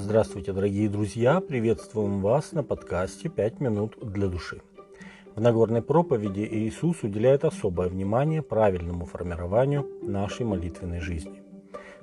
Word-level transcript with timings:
Здравствуйте, 0.00 0.52
дорогие 0.52 0.88
друзья! 0.88 1.40
Приветствуем 1.40 2.20
вас 2.20 2.52
на 2.52 2.62
подкасте 2.62 3.28
«Пять 3.28 3.58
минут 3.58 3.98
для 4.00 4.28
души». 4.28 4.62
В 5.34 5.40
Нагорной 5.40 5.82
проповеди 5.82 6.48
Иисус 6.48 7.02
уделяет 7.02 7.44
особое 7.44 7.88
внимание 7.88 8.40
правильному 8.40 9.06
формированию 9.06 9.84
нашей 10.02 10.46
молитвенной 10.46 11.00
жизни. 11.00 11.42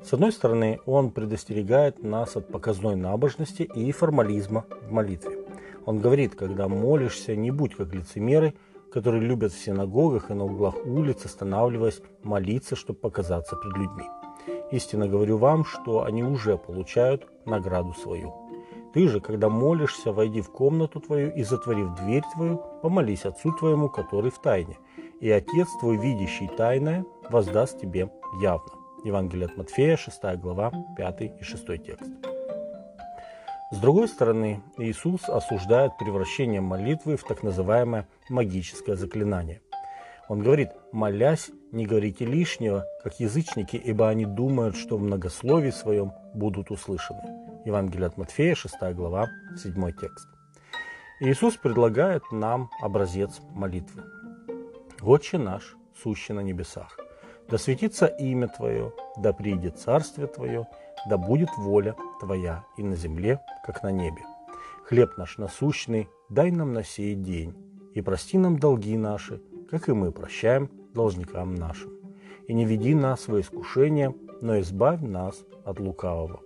С 0.04 0.12
одной 0.12 0.34
стороны, 0.34 0.81
Он 0.86 1.09
предостерегает 1.09 2.04
нас 2.04 2.36
от 2.36 2.50
показной 2.50 2.98
набожности 2.98 3.63
и 3.63 3.89
формализма 3.94 4.66
в 4.82 4.91
молитве. 4.91 5.46
Он 5.86 6.02
говорит, 6.02 6.36
когда 6.36 6.68
молишься, 6.68 7.34
не 7.34 7.50
будь 7.50 7.75
как 7.75 7.93
лицемеры, 7.93 8.55
которые 8.91 9.23
любят 9.23 9.54
в 9.54 9.64
синагогах 9.64 10.32
и 10.32 10.34
на 10.34 10.43
углах 10.43 10.75
улиц, 10.86 11.23
останавливаясь 11.23 12.02
молиться, 12.23 12.75
чтобы 12.75 13.00
показаться 13.00 13.55
пред 13.55 13.77
людьми. 13.77 14.04
Истинно 14.71 15.07
говорю 15.07 15.38
вам, 15.38 15.63
что 15.66 16.03
они 16.03 16.23
уже 16.23 16.58
получают 16.58 17.27
награду 17.45 17.94
свою. 17.94 18.34
Ты 18.94 19.07
же, 19.07 19.20
когда 19.20 19.49
молишься, 19.49 20.12
войди 20.12 20.41
в 20.41 20.49
комнату 20.49 20.99
твою 20.99 21.31
и, 21.34 21.44
затворив 21.44 21.95
дверь 21.95 22.23
твою, 22.34 22.62
помолись 22.81 23.26
Отцу 23.26 23.52
твоему, 23.52 23.90
который 23.90 24.31
в 24.31 24.40
тайне, 24.40 24.77
и 25.20 25.30
Отец 25.30 25.67
твой, 25.80 25.98
видящий 25.98 26.48
тайное, 26.48 27.05
воздаст 27.30 27.80
тебе 27.80 28.09
явно. 28.41 28.71
Евангелие 29.04 29.45
от 29.48 29.57
Матфея, 29.57 29.98
6 29.98 30.23
глава, 30.38 30.71
5 30.98 31.21
и 31.21 31.43
6 31.43 31.66
текст. 31.84 32.09
С 33.71 33.77
другой 33.77 34.07
стороны, 34.07 34.62
Иисус 34.77 35.27
осуждает 35.27 35.98
превращение 35.98 36.62
молитвы 36.62 37.18
в 37.18 37.23
так 37.23 37.43
называемое 37.43 38.07
магическое 38.29 38.95
заклинание. 38.95 39.62
Он 40.27 40.41
говорит, 40.41 40.70
молясь, 40.91 41.52
не 41.71 41.85
говорите 41.85 42.25
лишнего, 42.25 42.85
как 43.03 43.20
язычники, 43.20 43.75
ибо 43.75 44.09
они 44.09 44.25
думают, 44.25 44.75
что 44.75 44.98
в 44.98 45.01
многословии 45.01 45.70
своем 45.70 46.13
будут 46.34 46.71
услышаны. 46.71 47.21
Евангелие 47.65 48.07
от 48.07 48.17
Матфея, 48.17 48.55
6 48.55 48.76
глава, 48.93 49.27
7 49.55 49.73
текст. 49.99 50.27
Иисус 51.20 51.55
предлагает 51.57 52.23
нам 52.32 52.70
образец 52.82 53.40
молитвы. 53.51 54.04
«Отче 55.01 55.37
наш, 55.37 55.76
сущий 56.01 56.34
на 56.34 56.39
небесах, 56.39 56.98
да 57.48 57.57
светится 57.57 58.07
имя 58.07 58.48
Твое, 58.48 58.91
да 59.17 59.32
приидет 59.32 59.77
царствие 59.77 60.27
Твое, 60.27 60.67
да 61.07 61.17
будет 61.17 61.49
воля 61.57 61.95
Твоя 62.20 62.65
и 62.77 62.84
на 62.84 62.95
земле, 62.95 63.39
как 63.65 63.84
на 63.84 63.91
небе. 63.91 64.23
Хлеб 64.85 65.17
наш 65.17 65.38
насущный 65.38 66.09
дай 66.29 66.51
нам 66.51 66.73
на 66.73 66.84
сей 66.84 67.13
день, 67.13 67.56
и 67.94 68.01
прости 68.01 68.38
нам 68.38 68.57
долги 68.57 68.97
наши, 68.97 69.41
как 69.69 69.90
и 69.90 69.94
мы 69.94 70.12
прощаем 70.12 70.69
должникам 70.94 71.56
нашим. 71.56 71.91
И 72.47 72.53
не 72.53 72.66
веди 72.66 72.94
нас 72.94 73.28
во 73.28 73.40
искушение, 73.40 74.16
но 74.41 74.59
избавь 74.59 75.02
нас 75.02 75.44
от 75.63 75.80
лукавого. 75.80 76.41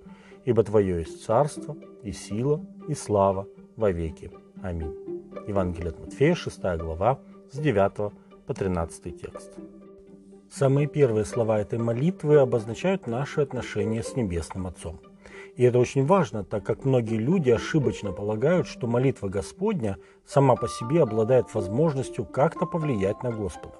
Ибо 0.45 0.63
Твое 0.63 0.99
есть 0.99 1.23
царство, 1.25 1.75
и 2.03 2.11
сила, 2.11 2.65
и 2.87 2.93
слава 2.93 3.47
во 3.75 3.91
веки. 3.91 4.31
Аминь. 4.61 4.95
Евангелие 5.47 5.89
от 5.89 5.99
Матфея, 5.99 6.35
6 6.35 6.61
глава, 6.77 7.19
с 7.51 7.57
9 7.57 8.11
по 8.45 8.53
13 8.53 9.21
текст. 9.21 9.51
Самые 10.51 10.87
первые 10.87 11.25
слова 11.25 11.59
этой 11.59 11.77
молитвы 11.77 12.37
обозначают 12.37 13.05
наши 13.05 13.41
отношения 13.41 14.01
с 14.01 14.15
Небесным 14.15 14.65
Отцом. 14.65 14.99
И 15.55 15.63
это 15.63 15.79
очень 15.79 16.05
важно, 16.05 16.43
так 16.43 16.63
как 16.63 16.85
многие 16.85 17.17
люди 17.17 17.49
ошибочно 17.49 18.11
полагают, 18.11 18.67
что 18.67 18.87
молитва 18.87 19.27
Господня 19.27 19.97
сама 20.25 20.55
по 20.55 20.67
себе 20.67 21.03
обладает 21.03 21.53
возможностью 21.53 22.25
как-то 22.25 22.65
повлиять 22.65 23.23
на 23.23 23.31
Господа. 23.31 23.75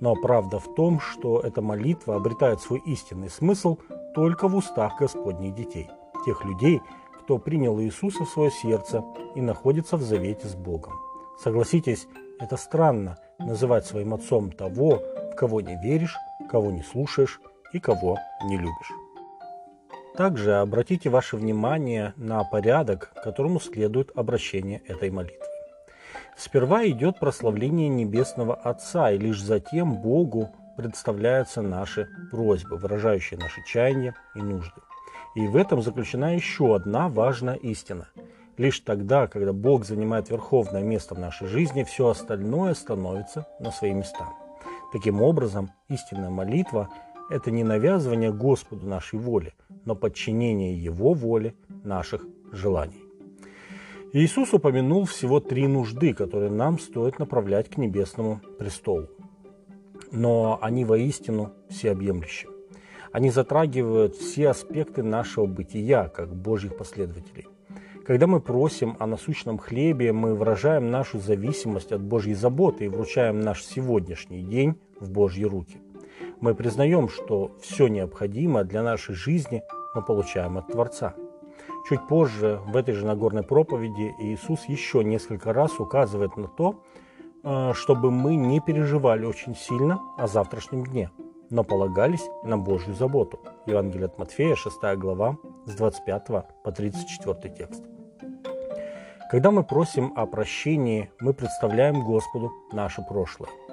Но 0.00 0.14
правда 0.14 0.58
в 0.58 0.74
том, 0.74 1.00
что 1.00 1.40
эта 1.40 1.60
молитва 1.60 2.16
обретает 2.16 2.60
свой 2.60 2.80
истинный 2.86 3.30
смысл 3.30 3.78
только 4.14 4.48
в 4.48 4.56
устах 4.56 4.98
Господних 5.00 5.54
детей, 5.54 5.88
тех 6.24 6.44
людей, 6.44 6.80
кто 7.20 7.38
принял 7.38 7.80
Иисуса 7.80 8.24
в 8.24 8.28
свое 8.28 8.50
сердце 8.50 9.04
и 9.34 9.40
находится 9.40 9.96
в 9.96 10.02
завете 10.02 10.46
с 10.46 10.54
Богом. 10.54 10.92
Согласитесь, 11.42 12.06
это 12.40 12.56
странно 12.56 13.18
называть 13.38 13.86
своим 13.86 14.14
отцом 14.14 14.50
того, 14.50 15.02
в 15.32 15.36
кого 15.36 15.60
не 15.60 15.76
веришь, 15.82 16.16
кого 16.50 16.70
не 16.70 16.82
слушаешь 16.82 17.40
и 17.72 17.80
кого 17.80 18.16
не 18.44 18.56
любишь. 18.56 19.07
Также 20.18 20.56
обратите 20.56 21.10
ваше 21.10 21.36
внимание 21.36 22.12
на 22.16 22.42
порядок, 22.42 23.12
которому 23.22 23.60
следует 23.60 24.10
обращение 24.16 24.82
этой 24.88 25.10
молитвы. 25.10 25.46
Сперва 26.36 26.84
идет 26.88 27.20
прославление 27.20 27.88
Небесного 27.88 28.56
Отца, 28.56 29.12
и 29.12 29.18
лишь 29.18 29.40
затем 29.40 30.02
Богу 30.02 30.50
представляются 30.76 31.62
наши 31.62 32.08
просьбы, 32.32 32.78
выражающие 32.78 33.38
наши 33.38 33.62
чаяния 33.64 34.16
и 34.34 34.40
нужды. 34.40 34.80
И 35.36 35.46
в 35.46 35.54
этом 35.54 35.82
заключена 35.82 36.34
еще 36.34 36.74
одна 36.74 37.08
важная 37.08 37.54
истина. 37.54 38.08
Лишь 38.56 38.80
тогда, 38.80 39.28
когда 39.28 39.52
Бог 39.52 39.84
занимает 39.84 40.30
верховное 40.30 40.82
место 40.82 41.14
в 41.14 41.20
нашей 41.20 41.46
жизни, 41.46 41.84
все 41.84 42.08
остальное 42.08 42.74
становится 42.74 43.46
на 43.60 43.70
свои 43.70 43.92
места. 43.92 44.26
Таким 44.92 45.22
образом, 45.22 45.70
истинная 45.88 46.30
молитва– 46.30 46.88
это 47.30 47.52
не 47.52 47.62
навязывание 47.62 48.32
Господу 48.32 48.84
нашей 48.84 49.20
воли– 49.20 49.54
но 49.88 49.96
подчинение 49.96 50.76
Его 50.76 51.14
воле 51.14 51.54
наших 51.82 52.26
желаний. 52.52 53.02
Иисус 54.12 54.52
упомянул 54.52 55.06
всего 55.06 55.40
три 55.40 55.66
нужды, 55.66 56.12
которые 56.12 56.50
нам 56.50 56.78
стоит 56.78 57.18
направлять 57.18 57.70
к 57.70 57.78
небесному 57.78 58.42
престолу. 58.58 59.08
Но 60.12 60.58
они 60.60 60.84
воистину 60.84 61.52
всеобъемлющие. 61.70 62.50
Они 63.12 63.30
затрагивают 63.30 64.14
все 64.14 64.50
аспекты 64.50 65.02
нашего 65.02 65.46
бытия, 65.46 66.08
как 66.08 66.36
Божьих 66.36 66.76
последователей. 66.76 67.46
Когда 68.06 68.26
мы 68.26 68.40
просим 68.40 68.94
о 68.98 69.06
насущном 69.06 69.56
хлебе, 69.56 70.12
мы 70.12 70.34
выражаем 70.34 70.90
нашу 70.90 71.18
зависимость 71.18 71.92
от 71.92 72.02
Божьей 72.02 72.34
заботы 72.34 72.84
и 72.84 72.88
вручаем 72.88 73.40
наш 73.40 73.64
сегодняшний 73.64 74.42
день 74.42 74.74
в 75.00 75.10
Божьи 75.10 75.44
руки. 75.44 75.78
Мы 76.40 76.54
признаем, 76.54 77.08
что 77.08 77.56
все 77.60 77.88
необходимое 77.88 78.64
для 78.64 78.82
нашей 78.82 79.14
жизни 79.14 79.62
мы 79.94 80.02
получаем 80.02 80.58
от 80.58 80.68
Творца. 80.68 81.14
Чуть 81.88 82.06
позже 82.06 82.60
в 82.66 82.76
этой 82.76 82.94
же 82.94 83.06
Нагорной 83.06 83.42
проповеди 83.42 84.14
Иисус 84.18 84.64
еще 84.66 85.02
несколько 85.02 85.52
раз 85.52 85.80
указывает 85.80 86.36
на 86.36 86.48
то, 86.48 86.82
э, 87.42 87.72
чтобы 87.74 88.10
мы 88.10 88.36
не 88.36 88.60
переживали 88.60 89.24
очень 89.24 89.56
сильно 89.56 90.00
о 90.16 90.26
завтрашнем 90.26 90.84
дне, 90.84 91.10
но 91.50 91.64
полагались 91.64 92.28
на 92.44 92.58
Божью 92.58 92.94
заботу. 92.94 93.40
Евангелие 93.66 94.06
от 94.06 94.18
Матфея, 94.18 94.54
6 94.54 94.96
глава, 94.96 95.36
с 95.64 95.74
25 95.74 96.26
по 96.62 96.72
34 96.72 97.54
текст. 97.54 97.82
Когда 99.30 99.50
мы 99.50 99.62
просим 99.62 100.12
о 100.16 100.26
прощении, 100.26 101.10
мы 101.20 101.34
представляем 101.34 102.04
Господу 102.04 102.50
наше 102.72 103.02
прошлое– 103.02 103.50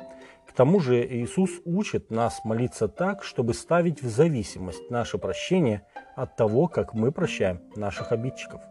тому 0.55 0.79
же 0.79 1.05
Иисус 1.05 1.51
учит 1.65 2.09
нас 2.09 2.43
молиться 2.43 2.87
так, 2.87 3.23
чтобы 3.23 3.53
ставить 3.53 4.01
в 4.01 4.09
зависимость 4.09 4.89
наше 4.89 5.17
прощение 5.17 5.85
от 6.15 6.35
того, 6.35 6.67
как 6.67 6.93
мы 6.93 7.11
прощаем 7.11 7.61
наших 7.75 8.11
обидчиков. 8.11 8.61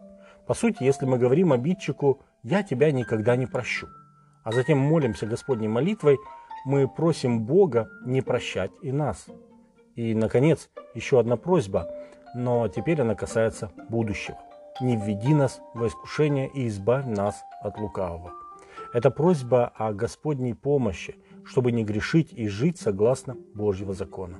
По 0.47 0.53
сути, 0.53 0.83
если 0.83 1.05
мы 1.05 1.17
говорим 1.17 1.53
обидчику 1.53 2.21
«я 2.43 2.63
тебя 2.63 2.91
никогда 2.91 3.35
не 3.35 3.45
прощу», 3.45 3.87
а 4.43 4.51
затем 4.51 4.77
молимся 4.77 5.25
Господней 5.25 5.67
молитвой, 5.67 6.17
мы 6.65 6.87
просим 6.87 7.45
Бога 7.45 7.89
не 8.05 8.21
прощать 8.21 8.71
и 8.81 8.91
нас. 8.91 9.27
И, 9.95 10.13
наконец, 10.13 10.69
еще 10.93 11.19
одна 11.19 11.37
просьба, 11.37 11.87
но 12.35 12.67
теперь 12.67 13.01
она 13.01 13.15
касается 13.15 13.71
будущего. 13.89 14.37
«Не 14.81 14.97
введи 14.97 15.33
нас 15.33 15.61
в 15.73 15.87
искушение 15.87 16.49
и 16.49 16.67
избавь 16.67 17.05
нас 17.05 17.43
от 17.61 17.77
лукавого». 17.77 18.44
Это 18.95 19.11
просьба 19.11 19.73
о 19.75 19.91
Господней 19.91 20.55
помощи, 20.55 21.17
чтобы 21.43 21.73
не 21.73 21.83
грешить 21.83 22.31
и 22.31 22.47
жить 22.47 22.79
согласно 22.79 23.35
Божьего 23.53 23.93
закона. 23.93 24.39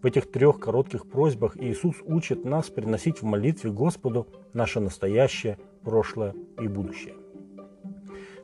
В 0.00 0.06
этих 0.06 0.30
трех 0.30 0.60
коротких 0.60 1.10
просьбах 1.10 1.56
Иисус 1.56 1.96
учит 2.04 2.44
нас 2.44 2.70
приносить 2.70 3.22
в 3.22 3.24
молитве 3.24 3.72
Господу 3.72 4.28
наше 4.52 4.78
настоящее, 4.78 5.58
прошлое 5.82 6.36
и 6.60 6.68
будущее. 6.68 7.14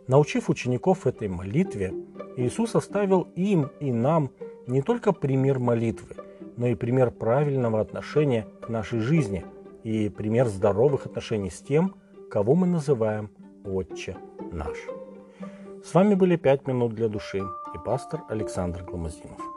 Научив 0.08 0.50
учеников 0.50 1.06
этой 1.06 1.28
молитве, 1.28 1.94
Иисус 2.36 2.74
оставил 2.74 3.28
им 3.36 3.70
и 3.78 3.92
нам 3.92 4.32
не 4.66 4.82
только 4.82 5.12
пример 5.12 5.60
молитвы, 5.60 6.16
но 6.56 6.66
и 6.66 6.74
пример 6.74 7.12
правильного 7.12 7.80
отношения 7.80 8.48
к 8.60 8.68
нашей 8.68 8.98
жизни 8.98 9.44
и 9.84 10.08
пример 10.08 10.48
здоровых 10.48 11.06
отношений 11.06 11.50
с 11.50 11.60
тем, 11.60 11.94
кого 12.28 12.56
мы 12.56 12.66
называем 12.66 13.30
Отче 13.64 14.16
наш. 14.50 14.76
С 15.84 15.94
вами 15.94 16.14
были 16.14 16.36
«Пять 16.36 16.66
минут 16.66 16.94
для 16.94 17.08
души» 17.08 17.38
и 17.38 17.78
пастор 17.84 18.22
Александр 18.28 18.84
you 18.84 19.53